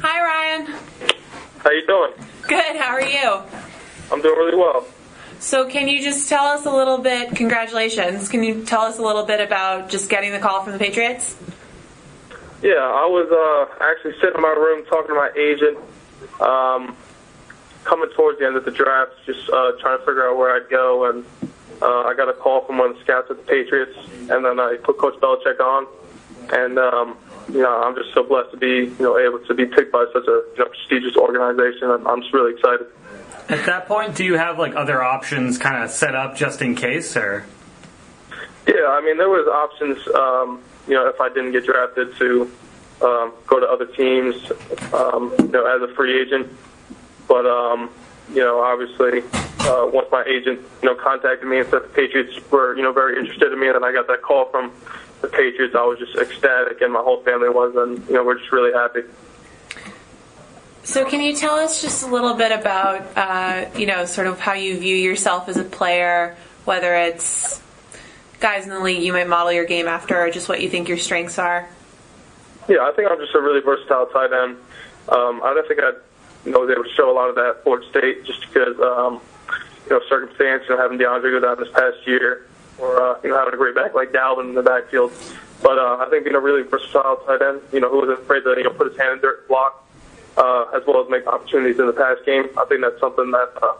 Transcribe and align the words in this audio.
Hi, 0.00 0.22
Ryan. 0.22 0.66
How 1.58 1.70
you 1.70 1.84
doing? 1.86 2.12
Good. 2.46 2.76
How 2.76 2.92
are 2.92 3.02
you? 3.02 3.42
I'm 4.12 4.22
doing 4.22 4.38
really 4.38 4.56
well. 4.56 4.86
So, 5.40 5.68
can 5.68 5.88
you 5.88 6.00
just 6.00 6.28
tell 6.28 6.44
us 6.44 6.66
a 6.66 6.70
little 6.70 6.98
bit? 6.98 7.34
Congratulations. 7.34 8.28
Can 8.28 8.44
you 8.44 8.64
tell 8.64 8.82
us 8.82 8.98
a 8.98 9.02
little 9.02 9.24
bit 9.24 9.40
about 9.40 9.88
just 9.88 10.08
getting 10.08 10.32
the 10.32 10.38
call 10.38 10.62
from 10.62 10.72
the 10.72 10.78
Patriots? 10.78 11.36
Yeah, 12.62 12.74
I 12.74 13.06
was 13.06 13.28
uh, 13.30 13.84
actually 13.84 14.14
sitting 14.20 14.36
in 14.36 14.42
my 14.42 14.48
room 14.48 14.84
talking 14.86 15.08
to 15.08 15.14
my 15.14 15.30
agent, 15.36 15.78
um, 16.40 16.96
coming 17.82 18.10
towards 18.14 18.38
the 18.38 18.46
end 18.46 18.56
of 18.56 18.64
the 18.64 18.70
draft, 18.70 19.12
just 19.26 19.50
uh, 19.50 19.72
trying 19.80 19.98
to 19.98 20.04
figure 20.04 20.28
out 20.28 20.36
where 20.36 20.54
I'd 20.54 20.70
go, 20.70 21.10
and 21.10 21.24
uh, 21.82 22.02
I 22.02 22.14
got 22.16 22.28
a 22.28 22.32
call 22.34 22.64
from 22.64 22.78
one 22.78 22.90
of 22.90 22.96
the 22.96 23.02
scouts 23.02 23.30
at 23.30 23.36
the 23.36 23.42
Patriots, 23.42 23.98
and 24.30 24.44
then 24.44 24.60
I 24.60 24.76
put 24.82 24.98
Coach 24.98 25.14
Belichick 25.20 25.58
on, 25.60 25.86
and 26.50 26.78
um, 26.78 27.16
you 27.48 27.62
know 27.62 27.82
I'm 27.82 27.94
just 27.94 28.12
so 28.14 28.22
blessed 28.22 28.50
to 28.52 28.56
be 28.56 28.90
you 28.90 28.96
know 29.00 29.18
able 29.18 29.38
to 29.46 29.54
be 29.54 29.66
picked 29.66 29.92
by 29.92 30.04
such 30.12 30.26
a 30.26 30.42
you 30.52 30.54
know, 30.58 30.66
prestigious 30.66 31.16
organization. 31.16 31.90
I'm, 31.90 32.06
I'm 32.06 32.22
just 32.22 32.32
really 32.32 32.54
excited. 32.54 32.86
At 33.48 33.64
that 33.64 33.88
point, 33.88 34.14
do 34.14 34.24
you 34.24 34.36
have 34.36 34.58
like 34.58 34.76
other 34.76 35.02
options 35.02 35.58
kind 35.58 35.82
of 35.82 35.90
set 35.90 36.14
up 36.14 36.36
just 36.36 36.60
in 36.60 36.74
case, 36.74 37.16
or? 37.16 37.46
Yeah, 38.66 38.88
I 38.88 39.00
mean 39.02 39.16
there 39.16 39.30
was 39.30 39.46
options. 39.48 40.06
Um, 40.14 40.62
you 40.86 40.94
know, 40.94 41.06
if 41.06 41.20
I 41.20 41.28
didn't 41.28 41.52
get 41.52 41.66
drafted, 41.66 42.16
to 42.16 42.50
um, 43.02 43.32
go 43.46 43.60
to 43.60 43.66
other 43.66 43.86
teams, 43.86 44.50
um, 44.92 45.34
you 45.38 45.48
know, 45.48 45.66
as 45.66 45.82
a 45.88 45.94
free 45.94 46.20
agent. 46.20 46.48
But 47.26 47.46
um, 47.46 47.90
you 48.30 48.40
know, 48.40 48.60
obviously, 48.60 49.22
uh, 49.60 49.86
once 49.92 50.08
my 50.10 50.24
agent, 50.24 50.60
you 50.82 50.88
know, 50.88 50.94
contacted 50.94 51.48
me 51.48 51.60
and 51.60 51.68
said 51.68 51.82
the 51.82 51.88
Patriots 51.88 52.38
were, 52.50 52.76
you 52.76 52.82
know, 52.82 52.92
very 52.92 53.18
interested 53.18 53.52
in 53.52 53.60
me, 53.60 53.68
and 53.68 53.76
then 53.76 53.84
I 53.84 53.92
got 53.92 54.06
that 54.08 54.22
call 54.22 54.46
from 54.50 54.72
the 55.20 55.28
Patriots, 55.28 55.74
I 55.74 55.84
was 55.84 55.98
just 55.98 56.16
ecstatic, 56.16 56.80
and 56.80 56.92
my 56.92 57.00
whole 57.00 57.22
family 57.22 57.48
was, 57.48 57.74
and 57.76 58.06
you 58.08 58.14
know, 58.14 58.24
we're 58.24 58.38
just 58.38 58.52
really 58.52 58.72
happy. 58.72 59.02
So, 60.84 61.04
can 61.04 61.20
you 61.20 61.36
tell 61.36 61.54
us 61.54 61.82
just 61.82 62.02
a 62.02 62.06
little 62.06 62.34
bit 62.34 62.52
about, 62.52 63.02
uh, 63.16 63.66
you 63.76 63.86
know, 63.86 64.04
sort 64.04 64.26
of 64.26 64.40
how 64.40 64.54
you 64.54 64.78
view 64.78 64.96
yourself 64.96 65.48
as 65.48 65.56
a 65.56 65.64
player, 65.64 66.36
whether 66.64 66.94
it's 66.94 67.60
guys 68.40 68.64
in 68.64 68.70
the 68.70 68.80
league 68.80 69.02
you 69.02 69.12
might 69.12 69.28
model 69.28 69.52
your 69.52 69.66
game 69.66 69.86
after, 69.86 70.18
or 70.18 70.30
just 70.30 70.48
what 70.48 70.62
you 70.62 70.70
think 70.70 70.88
your 70.88 70.96
strengths 70.96 71.38
are? 71.38 71.68
Yeah, 72.68 72.80
I 72.82 72.92
think 72.92 73.10
I'm 73.10 73.18
just 73.18 73.34
a 73.34 73.40
really 73.40 73.60
versatile 73.60 74.06
tight 74.06 74.32
end. 74.32 74.56
Um, 75.08 75.42
I 75.42 75.52
don't 75.54 75.66
think 75.66 75.80
I 75.80 75.92
you 76.44 76.52
know, 76.52 76.60
was 76.60 76.70
able 76.70 76.84
to 76.84 76.94
show 76.94 77.10
a 77.10 77.12
lot 77.12 77.28
of 77.28 77.34
that 77.34 77.46
at 77.46 77.62
Florida 77.64 77.86
State 77.90 78.24
just 78.24 78.40
because, 78.40 78.78
um, 78.80 79.20
you 79.88 79.90
know, 79.90 80.00
circumstance, 80.08 80.64
you 80.68 80.76
know, 80.76 80.80
having 80.80 80.98
Deondre 80.98 81.30
go 81.32 81.40
down 81.40 81.58
this 81.58 81.72
past 81.72 82.06
year, 82.06 82.46
or 82.78 83.02
uh, 83.02 83.20
you 83.22 83.30
know, 83.30 83.38
having 83.38 83.54
a 83.54 83.56
great 83.56 83.74
back 83.74 83.94
like 83.94 84.12
Dalvin 84.12 84.50
in 84.50 84.54
the 84.54 84.62
backfield. 84.62 85.12
But 85.62 85.78
uh, 85.78 85.98
I 86.00 86.06
think 86.10 86.24
being 86.24 86.36
a 86.36 86.40
really 86.40 86.62
versatile 86.62 87.16
tight 87.26 87.42
end, 87.42 87.60
you 87.72 87.80
know, 87.80 87.90
who 87.90 87.98
wasn't 87.98 88.20
afraid 88.20 88.42
to 88.42 88.54
you 88.56 88.64
know 88.64 88.70
put 88.70 88.88
his 88.88 88.96
hand 88.96 89.14
in 89.14 89.20
dirt 89.20 89.48
block, 89.48 89.84
uh, 90.36 90.66
as 90.74 90.82
well 90.86 91.02
as 91.02 91.10
make 91.10 91.26
opportunities 91.26 91.78
in 91.78 91.86
the 91.86 91.92
pass 91.92 92.16
game. 92.24 92.44
I 92.56 92.64
think 92.66 92.80
that's 92.82 93.00
something 93.00 93.30
that 93.32 93.50
uh, 93.62 93.74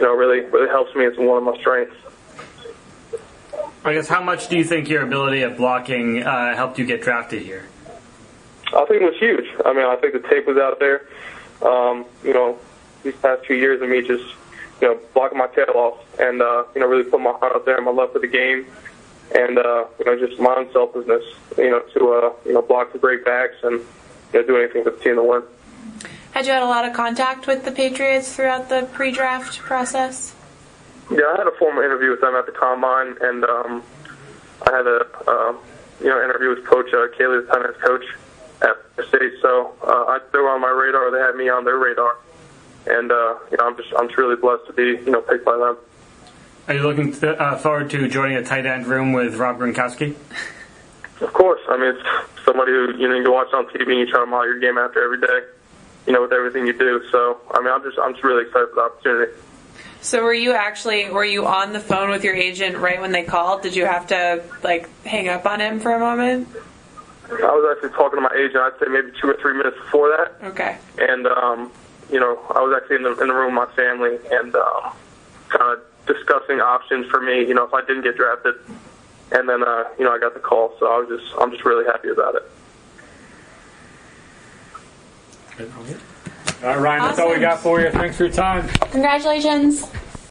you 0.00 0.06
know 0.06 0.14
really 0.14 0.40
really 0.46 0.68
helps 0.68 0.94
me. 0.94 1.04
It's 1.04 1.18
one 1.18 1.38
of 1.38 1.44
my 1.44 1.58
strengths. 1.60 1.96
I 3.84 3.94
guess 3.94 4.08
how 4.08 4.22
much 4.22 4.48
do 4.48 4.56
you 4.56 4.64
think 4.64 4.88
your 4.88 5.02
ability 5.02 5.42
at 5.42 5.56
blocking 5.56 6.22
uh, 6.22 6.54
helped 6.54 6.78
you 6.78 6.86
get 6.86 7.02
drafted 7.02 7.42
here? 7.42 7.66
I 8.74 8.84
think 8.86 9.02
it 9.02 9.04
was 9.04 9.18
huge. 9.18 9.46
I 9.66 9.72
mean, 9.72 9.84
I 9.84 9.96
think 9.96 10.14
the 10.14 10.26
tape 10.28 10.46
was 10.46 10.56
out 10.56 10.78
there. 10.78 11.06
Um, 11.62 12.06
you 12.24 12.32
know, 12.32 12.58
these 13.02 13.14
past 13.16 13.44
few 13.44 13.56
years 13.56 13.82
of 13.82 13.88
me 13.88 14.00
just, 14.00 14.24
you 14.82 14.88
know, 14.88 15.00
blocking 15.14 15.38
my 15.38 15.46
tail 15.46 15.72
off 15.76 15.98
and, 16.18 16.42
uh, 16.42 16.64
you 16.74 16.80
know, 16.80 16.88
really 16.88 17.08
put 17.08 17.20
my 17.20 17.30
heart 17.30 17.54
out 17.54 17.64
there 17.64 17.76
and 17.76 17.84
my 17.84 17.92
love 17.92 18.12
for 18.12 18.18
the 18.18 18.26
game 18.26 18.66
and, 19.34 19.56
uh, 19.56 19.84
you 19.98 20.04
know, 20.04 20.18
just 20.18 20.38
my 20.40 20.60
unselfishness, 20.60 21.22
you 21.56 21.70
know, 21.70 21.80
to, 21.94 22.12
uh, 22.12 22.32
you 22.44 22.52
know, 22.52 22.60
block 22.60 22.92
the 22.92 22.98
great 22.98 23.24
backs 23.24 23.54
and, 23.62 23.80
you 24.32 24.40
know, 24.40 24.42
do 24.42 24.56
anything 24.56 24.82
for 24.82 24.90
the 24.90 24.98
team 24.98 25.14
to 25.14 25.22
win. 25.22 25.42
Had 26.32 26.46
you 26.46 26.52
had 26.52 26.62
a 26.62 26.66
lot 26.66 26.84
of 26.84 26.94
contact 26.94 27.46
with 27.46 27.64
the 27.64 27.70
Patriots 27.70 28.34
throughout 28.34 28.68
the 28.68 28.88
pre-draft 28.92 29.58
process? 29.60 30.34
Yeah, 31.10 31.30
I 31.32 31.36
had 31.38 31.46
a 31.46 31.52
formal 31.58 31.82
interview 31.82 32.10
with 32.10 32.20
them 32.20 32.34
at 32.34 32.46
the 32.46 32.52
combine, 32.52 33.14
and 33.20 33.44
um, 33.44 33.82
I 34.66 34.70
had 34.72 34.86
a 34.86 35.06
uh, 35.28 35.54
you 36.00 36.08
know 36.08 36.24
interview 36.24 36.48
with 36.48 36.64
Coach 36.64 36.86
uh, 36.94 37.08
Caley, 37.18 37.44
the 37.44 37.52
Tennis 37.52 37.76
coach 37.82 38.04
at 38.62 38.96
the 38.96 39.04
state. 39.08 39.34
So 39.42 39.74
uh, 39.82 40.16
I, 40.16 40.20
they 40.32 40.38
were 40.38 40.48
on 40.48 40.62
my 40.62 40.70
radar. 40.70 41.10
They 41.10 41.18
had 41.18 41.36
me 41.36 41.50
on 41.50 41.64
their 41.64 41.76
radar, 41.76 42.16
and 42.86 43.10
uh, 43.12 43.34
you 43.50 43.56
know 43.58 43.66
I'm 43.66 43.76
just 43.76 43.88
I'm 43.96 44.06
just 44.08 44.18
really 44.18 44.36
blessed 44.36 44.66
to 44.66 44.72
be 44.72 45.02
you 45.04 45.10
know 45.10 45.20
picked 45.20 45.44
by 45.44 45.56
them. 45.56 45.76
Are 46.68 46.74
you 46.74 46.82
looking 46.82 47.12
to, 47.12 47.40
uh, 47.40 47.58
forward 47.58 47.90
to 47.90 48.08
joining 48.08 48.36
a 48.36 48.44
tight 48.44 48.66
end 48.66 48.86
room 48.86 49.12
with 49.12 49.34
Rob 49.36 49.58
Gronkowski? 49.58 50.14
Of 51.20 51.32
course, 51.32 51.60
I 51.68 51.76
mean 51.76 51.96
it's 51.96 52.44
somebody 52.44 52.72
who 52.72 52.96
you 52.96 53.08
know 53.08 53.16
you 53.16 53.32
watch 53.32 53.52
on 53.52 53.66
TV 53.66 53.90
and 53.90 53.98
you 54.00 54.06
try 54.06 54.20
to 54.20 54.26
model 54.26 54.46
your 54.46 54.58
game 54.58 54.78
after 54.78 55.02
every 55.02 55.20
day, 55.20 55.46
you 56.06 56.12
know 56.12 56.22
with 56.22 56.32
everything 56.32 56.66
you 56.66 56.72
do. 56.72 57.02
So 57.10 57.40
I 57.50 57.60
mean 57.60 57.68
I'm 57.72 57.82
just 57.82 57.98
I'm 57.98 58.12
just 58.12 58.24
really 58.24 58.42
excited 58.46 58.68
for 58.70 58.74
the 58.76 58.80
opportunity. 58.82 59.32
So 60.00 60.24
were 60.24 60.34
you 60.34 60.52
actually 60.52 61.10
were 61.10 61.24
you 61.24 61.46
on 61.46 61.72
the 61.72 61.80
phone 61.80 62.10
with 62.10 62.24
your 62.24 62.34
agent 62.34 62.76
right 62.76 63.00
when 63.00 63.12
they 63.12 63.22
called? 63.22 63.62
Did 63.62 63.76
you 63.76 63.86
have 63.86 64.06
to 64.08 64.42
like 64.64 64.88
hang 65.04 65.28
up 65.28 65.46
on 65.46 65.60
him 65.60 65.78
for 65.78 65.92
a 65.92 65.98
moment? 66.00 66.48
I 67.30 67.34
was 67.34 67.76
actually 67.76 67.96
talking 67.96 68.16
to 68.18 68.20
my 68.20 68.34
agent. 68.36 68.56
I'd 68.56 68.72
say 68.80 68.86
maybe 68.90 69.10
two 69.20 69.28
or 69.30 69.34
three 69.40 69.54
minutes 69.56 69.76
before 69.78 70.08
that, 70.10 70.48
Okay. 70.48 70.76
and 70.98 71.26
um, 71.28 71.70
you 72.12 72.20
know 72.20 72.38
I 72.54 72.60
was 72.60 72.78
actually 72.80 72.96
in 72.96 73.02
the 73.02 73.18
in 73.20 73.28
the 73.28 73.34
room 73.34 73.56
with 73.56 73.68
my 73.68 73.74
family 73.74 74.18
and 74.30 74.54
um, 74.54 74.92
kind 75.48 75.72
of 75.72 75.80
discussing 76.06 76.60
options 76.60 77.06
for 77.06 77.20
me. 77.20 77.40
You 77.40 77.54
know 77.54 77.64
if 77.64 77.74
I 77.74 77.80
didn't 77.80 78.02
get 78.02 78.16
drafted, 78.16 78.54
and 79.32 79.48
then 79.48 79.64
uh, 79.64 79.84
you 79.98 80.04
know 80.04 80.12
I 80.12 80.18
got 80.18 80.34
the 80.34 80.40
call, 80.40 80.74
so 80.78 80.86
I 80.86 80.98
was 80.98 81.08
just 81.08 81.34
I'm 81.40 81.50
just 81.50 81.64
really 81.64 81.86
happy 81.86 82.08
about 82.08 82.36
it. 82.36 82.44
All 86.62 86.68
right, 86.68 86.78
Ryan, 86.78 87.02
that's 87.02 87.18
all 87.18 87.30
we 87.30 87.40
got 87.40 87.60
for 87.60 87.80
you. 87.80 87.90
Thanks 87.90 88.16
for 88.16 88.24
your 88.24 88.32
time. 88.32 88.68
Congratulations. 88.90 89.90